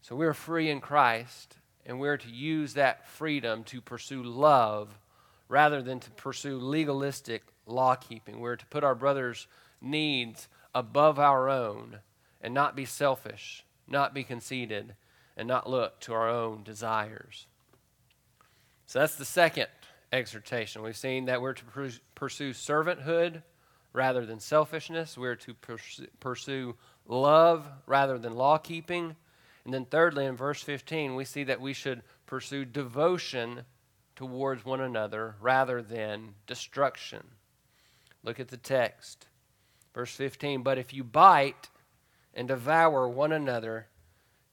[0.00, 1.56] So we're free in Christ,
[1.86, 4.98] and we're to use that freedom to pursue love
[5.48, 8.40] rather than to pursue legalistic law keeping.
[8.40, 9.46] We're to put our brother's
[9.80, 11.98] needs above our own
[12.40, 14.94] and not be selfish, not be conceited,
[15.36, 17.46] and not look to our own desires.
[18.86, 19.66] So that's the second
[20.12, 20.82] exhortation.
[20.82, 21.64] We've seen that we're to
[22.14, 23.42] pursue servanthood
[23.92, 25.16] rather than selfishness.
[25.18, 25.54] We're to
[26.20, 26.76] pursue
[27.06, 29.16] love rather than law keeping.
[29.64, 33.64] And then, thirdly, in verse 15, we see that we should pursue devotion
[34.14, 37.22] towards one another rather than destruction.
[38.22, 39.26] Look at the text.
[39.94, 41.70] Verse 15 But if you bite
[42.34, 43.86] and devour one another,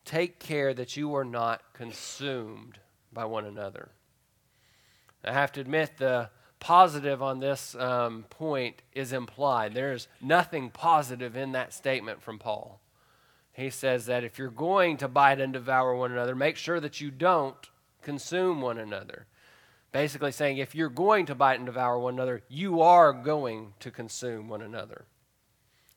[0.05, 2.79] take care that you are not consumed
[3.11, 3.89] by one another.
[5.23, 9.73] I have to admit, the positive on this um, point is implied.
[9.73, 12.79] There's nothing positive in that statement from Paul.
[13.61, 16.99] He says that if you're going to bite and devour one another, make sure that
[16.99, 17.69] you don't
[18.01, 19.27] consume one another.
[19.91, 23.91] Basically, saying if you're going to bite and devour one another, you are going to
[23.91, 25.05] consume one another.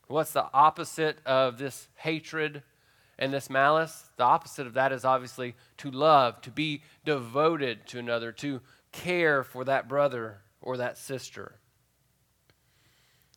[0.09, 2.63] What's the opposite of this hatred
[3.19, 4.11] and this malice?
[4.19, 8.61] The opposite of that is obviously to love, to be devoted to another, to
[8.93, 11.55] care for that brother or that sister.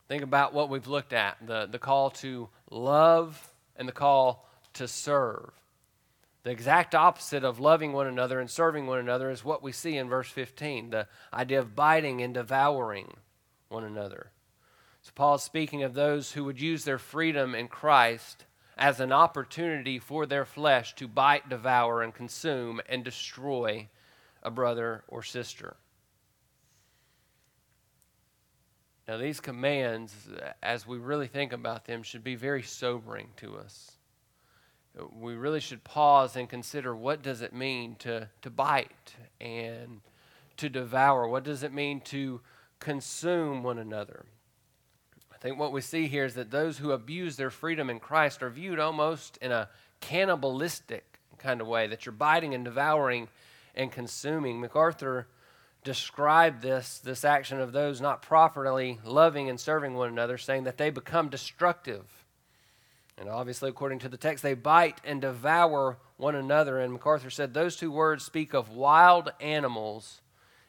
[0.10, 4.88] Think about what we've looked at the, the call to love and the call to
[4.88, 5.52] serve.
[6.44, 9.98] The exact opposite of loving one another and serving one another is what we see
[9.98, 13.18] in verse 15 the idea of biting and devouring
[13.70, 14.32] one another.
[15.02, 18.46] So, Paul's speaking of those who would use their freedom in Christ
[18.78, 23.90] as an opportunity for their flesh to bite, devour, and consume and destroy
[24.44, 25.76] a brother or sister.
[29.08, 30.14] Now, these commands,
[30.62, 33.94] as we really think about them, should be very sobering to us.
[35.14, 40.02] We really should pause and consider what does it mean to, to bite and
[40.58, 41.28] to devour?
[41.28, 42.42] What does it mean to
[42.80, 44.26] consume one another?
[45.34, 48.42] I think what we see here is that those who abuse their freedom in Christ
[48.42, 49.70] are viewed almost in a
[50.02, 53.28] cannibalistic kind of way, that you're biting and devouring
[53.76, 54.60] and consuming.
[54.60, 55.28] MacArthur
[55.88, 60.78] describe this, this action of those not properly loving and serving one another, saying that
[60.78, 62.26] they become destructive.
[63.18, 66.78] And obviously, according to the text, they bite and devour one another.
[66.78, 70.20] And MacArthur said those two words speak of wild animals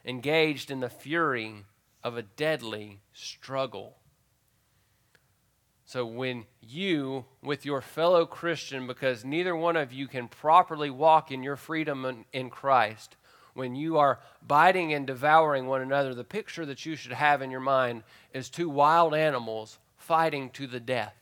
[0.05, 1.65] engaged in the fury
[2.01, 3.97] of a deadly struggle.
[5.83, 11.29] So, when you, with your fellow Christian, because neither one of you can properly walk
[11.29, 13.17] in your freedom in Christ,
[13.53, 17.51] when you are biting and devouring one another, the picture that you should have in
[17.51, 21.15] your mind is two wild animals fighting to the death.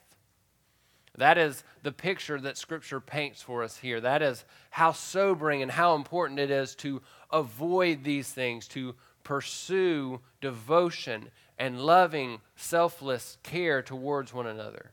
[1.17, 3.99] That is the picture that Scripture paints for us here.
[3.99, 7.01] That is how sobering and how important it is to
[7.31, 14.91] avoid these things, to pursue devotion and loving, selfless care towards one another.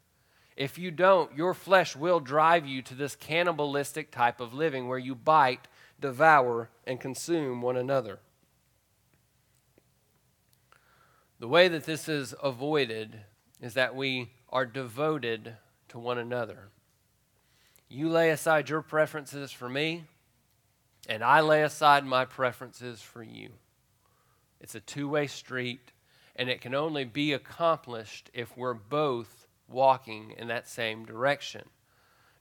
[0.57, 4.99] If you don't, your flesh will drive you to this cannibalistic type of living where
[4.99, 5.69] you bite
[6.01, 8.19] devour, and consume one another.
[11.39, 13.21] The way that this is avoided
[13.61, 15.57] is that we are devoted
[15.89, 16.69] to one another.
[17.89, 20.05] You lay aside your preferences for me,
[21.09, 23.51] and I lay aside my preferences for you.
[24.61, 25.93] It's a two way street,
[26.37, 31.63] and it can only be accomplished if we're both walking in that same direction.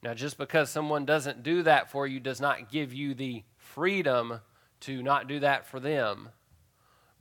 [0.04, 4.42] Now, just because someone doesn't do that for you does not give you the freedom
[4.82, 6.30] to not do that for them.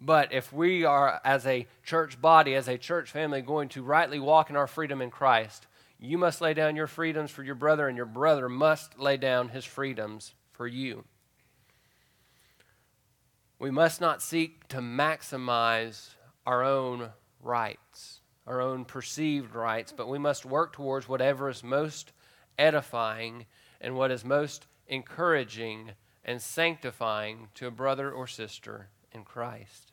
[0.01, 4.18] But if we are, as a church body, as a church family, going to rightly
[4.18, 5.68] walk in our freedom in Christ,
[6.01, 9.51] you must lay down your freedoms for your brother, and your brother must lay down
[9.51, 11.05] his freedoms for you.
[13.61, 17.11] We must not seek to maximize our own
[17.41, 22.12] rights, our own perceived rights, but we must work towards whatever is most
[22.59, 23.46] edifying
[23.80, 25.92] and what is most encouraging
[26.24, 29.92] and sanctifying to a brother or sister in Christ.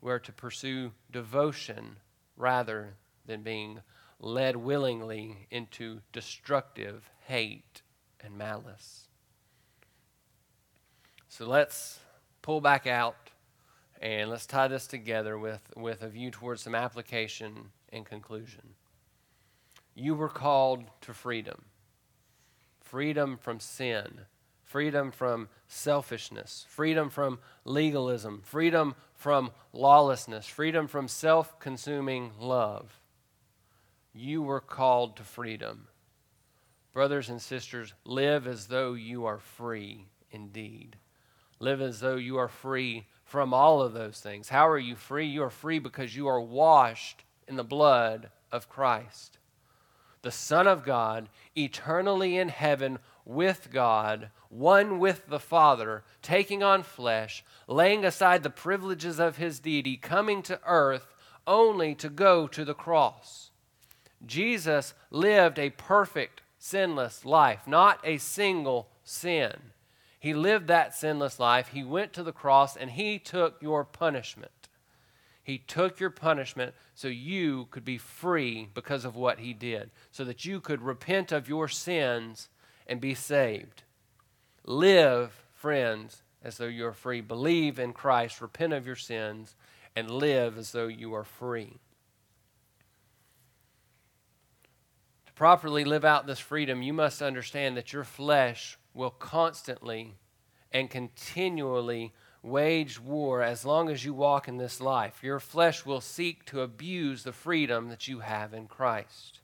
[0.00, 1.96] We are to pursue devotion
[2.36, 2.94] rather
[3.26, 3.80] than being
[4.20, 7.82] led willingly into destructive hate
[8.20, 9.08] and malice.
[11.28, 11.98] So let's
[12.42, 13.16] pull back out
[14.00, 18.74] and let's tie this together with, with a view towards some application and conclusion.
[19.94, 21.64] You were called to freedom
[22.80, 24.20] freedom from sin,
[24.62, 33.00] freedom from selfishness, freedom from legalism, freedom from lawlessness, freedom from self consuming love.
[34.12, 35.88] You were called to freedom.
[36.92, 40.96] Brothers and sisters, live as though you are free indeed.
[41.58, 44.48] Live as though you are free from all of those things.
[44.48, 45.26] How are you free?
[45.26, 49.38] You are free because you are washed in the blood of Christ.
[50.24, 56.82] The Son of God, eternally in heaven with God, one with the Father, taking on
[56.82, 61.14] flesh, laying aside the privileges of his deity, coming to earth
[61.46, 63.50] only to go to the cross.
[64.24, 69.52] Jesus lived a perfect, sinless life, not a single sin.
[70.18, 71.68] He lived that sinless life.
[71.68, 74.63] He went to the cross and he took your punishment.
[75.44, 80.24] He took your punishment so you could be free because of what he did, so
[80.24, 82.48] that you could repent of your sins
[82.86, 83.82] and be saved.
[84.64, 87.20] Live, friends, as though you are free.
[87.20, 89.54] Believe in Christ, repent of your sins,
[89.94, 91.78] and live as though you are free.
[95.26, 100.14] To properly live out this freedom, you must understand that your flesh will constantly
[100.72, 102.14] and continually
[102.44, 105.22] wage war as long as you walk in this life.
[105.22, 109.40] Your flesh will seek to abuse the freedom that you have in Christ.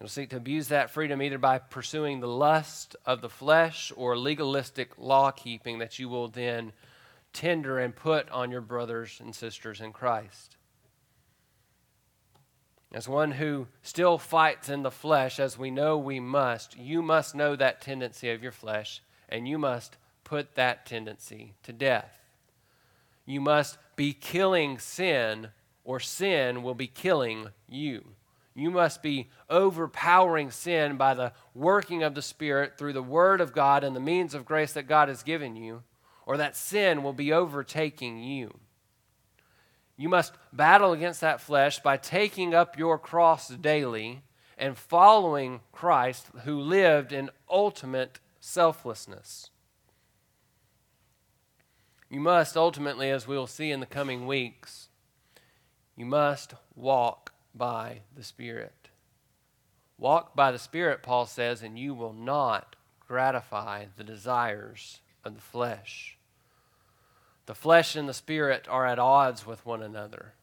[0.00, 4.16] It'll seek to abuse that freedom either by pursuing the lust of the flesh or
[4.16, 6.72] legalistic law keeping that you will then
[7.32, 10.56] tender and put on your brothers and sisters in Christ.
[12.92, 17.34] As one who still fights in the flesh, as we know we must, you must
[17.34, 19.98] know that tendency of your flesh, and you must
[20.28, 22.20] put that tendency to death.
[23.24, 25.48] You must be killing sin,
[25.84, 28.04] or sin will be killing you.
[28.54, 33.54] You must be overpowering sin by the working of the Spirit through the Word of
[33.54, 35.82] God and the means of grace that God has given you,
[36.26, 38.58] or that sin will be overtaking you.
[39.96, 44.20] You must battle against that flesh by taking up your cross daily
[44.58, 49.50] and following Christ, who lived in ultimate selflessness.
[52.10, 54.88] You must ultimately, as we'll see in the coming weeks,
[55.96, 58.88] you must walk by the Spirit.
[59.98, 65.40] Walk by the Spirit, Paul says, and you will not gratify the desires of the
[65.40, 66.16] flesh.
[67.46, 70.34] The flesh and the spirit are at odds with one another.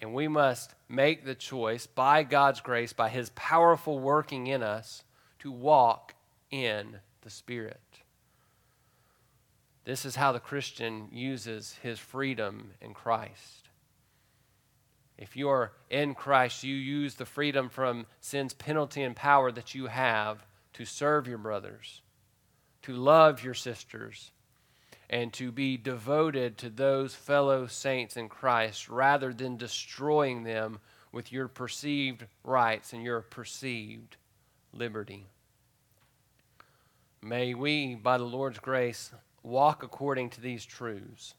[0.00, 5.04] And we must make the choice by God's grace, by His powerful working in us,
[5.38, 6.14] to walk
[6.50, 7.80] in the Spirit.
[9.84, 13.68] This is how the Christian uses his freedom in Christ.
[15.18, 19.74] If you are in Christ, you use the freedom from sin's penalty and power that
[19.74, 22.00] you have to serve your brothers,
[22.82, 24.30] to love your sisters,
[25.10, 30.80] and to be devoted to those fellow saints in Christ rather than destroying them
[31.12, 34.16] with your perceived rights and your perceived
[34.72, 35.26] liberty.
[37.20, 39.12] May we, by the Lord's grace,
[39.42, 41.34] walk according to these truths.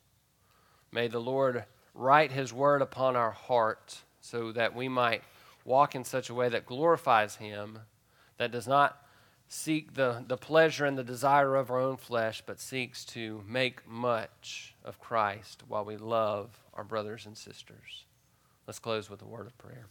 [0.92, 5.24] May the Lord write His word upon our hearts so that we might
[5.66, 7.80] walk in such a way that glorifies Him,
[8.38, 9.00] that does not
[9.48, 13.88] seek the, the pleasure and the desire of our own flesh, but seeks to make
[13.88, 18.06] much of Christ while we love our brothers and sisters.
[18.66, 19.88] Let's close with a word of prayer.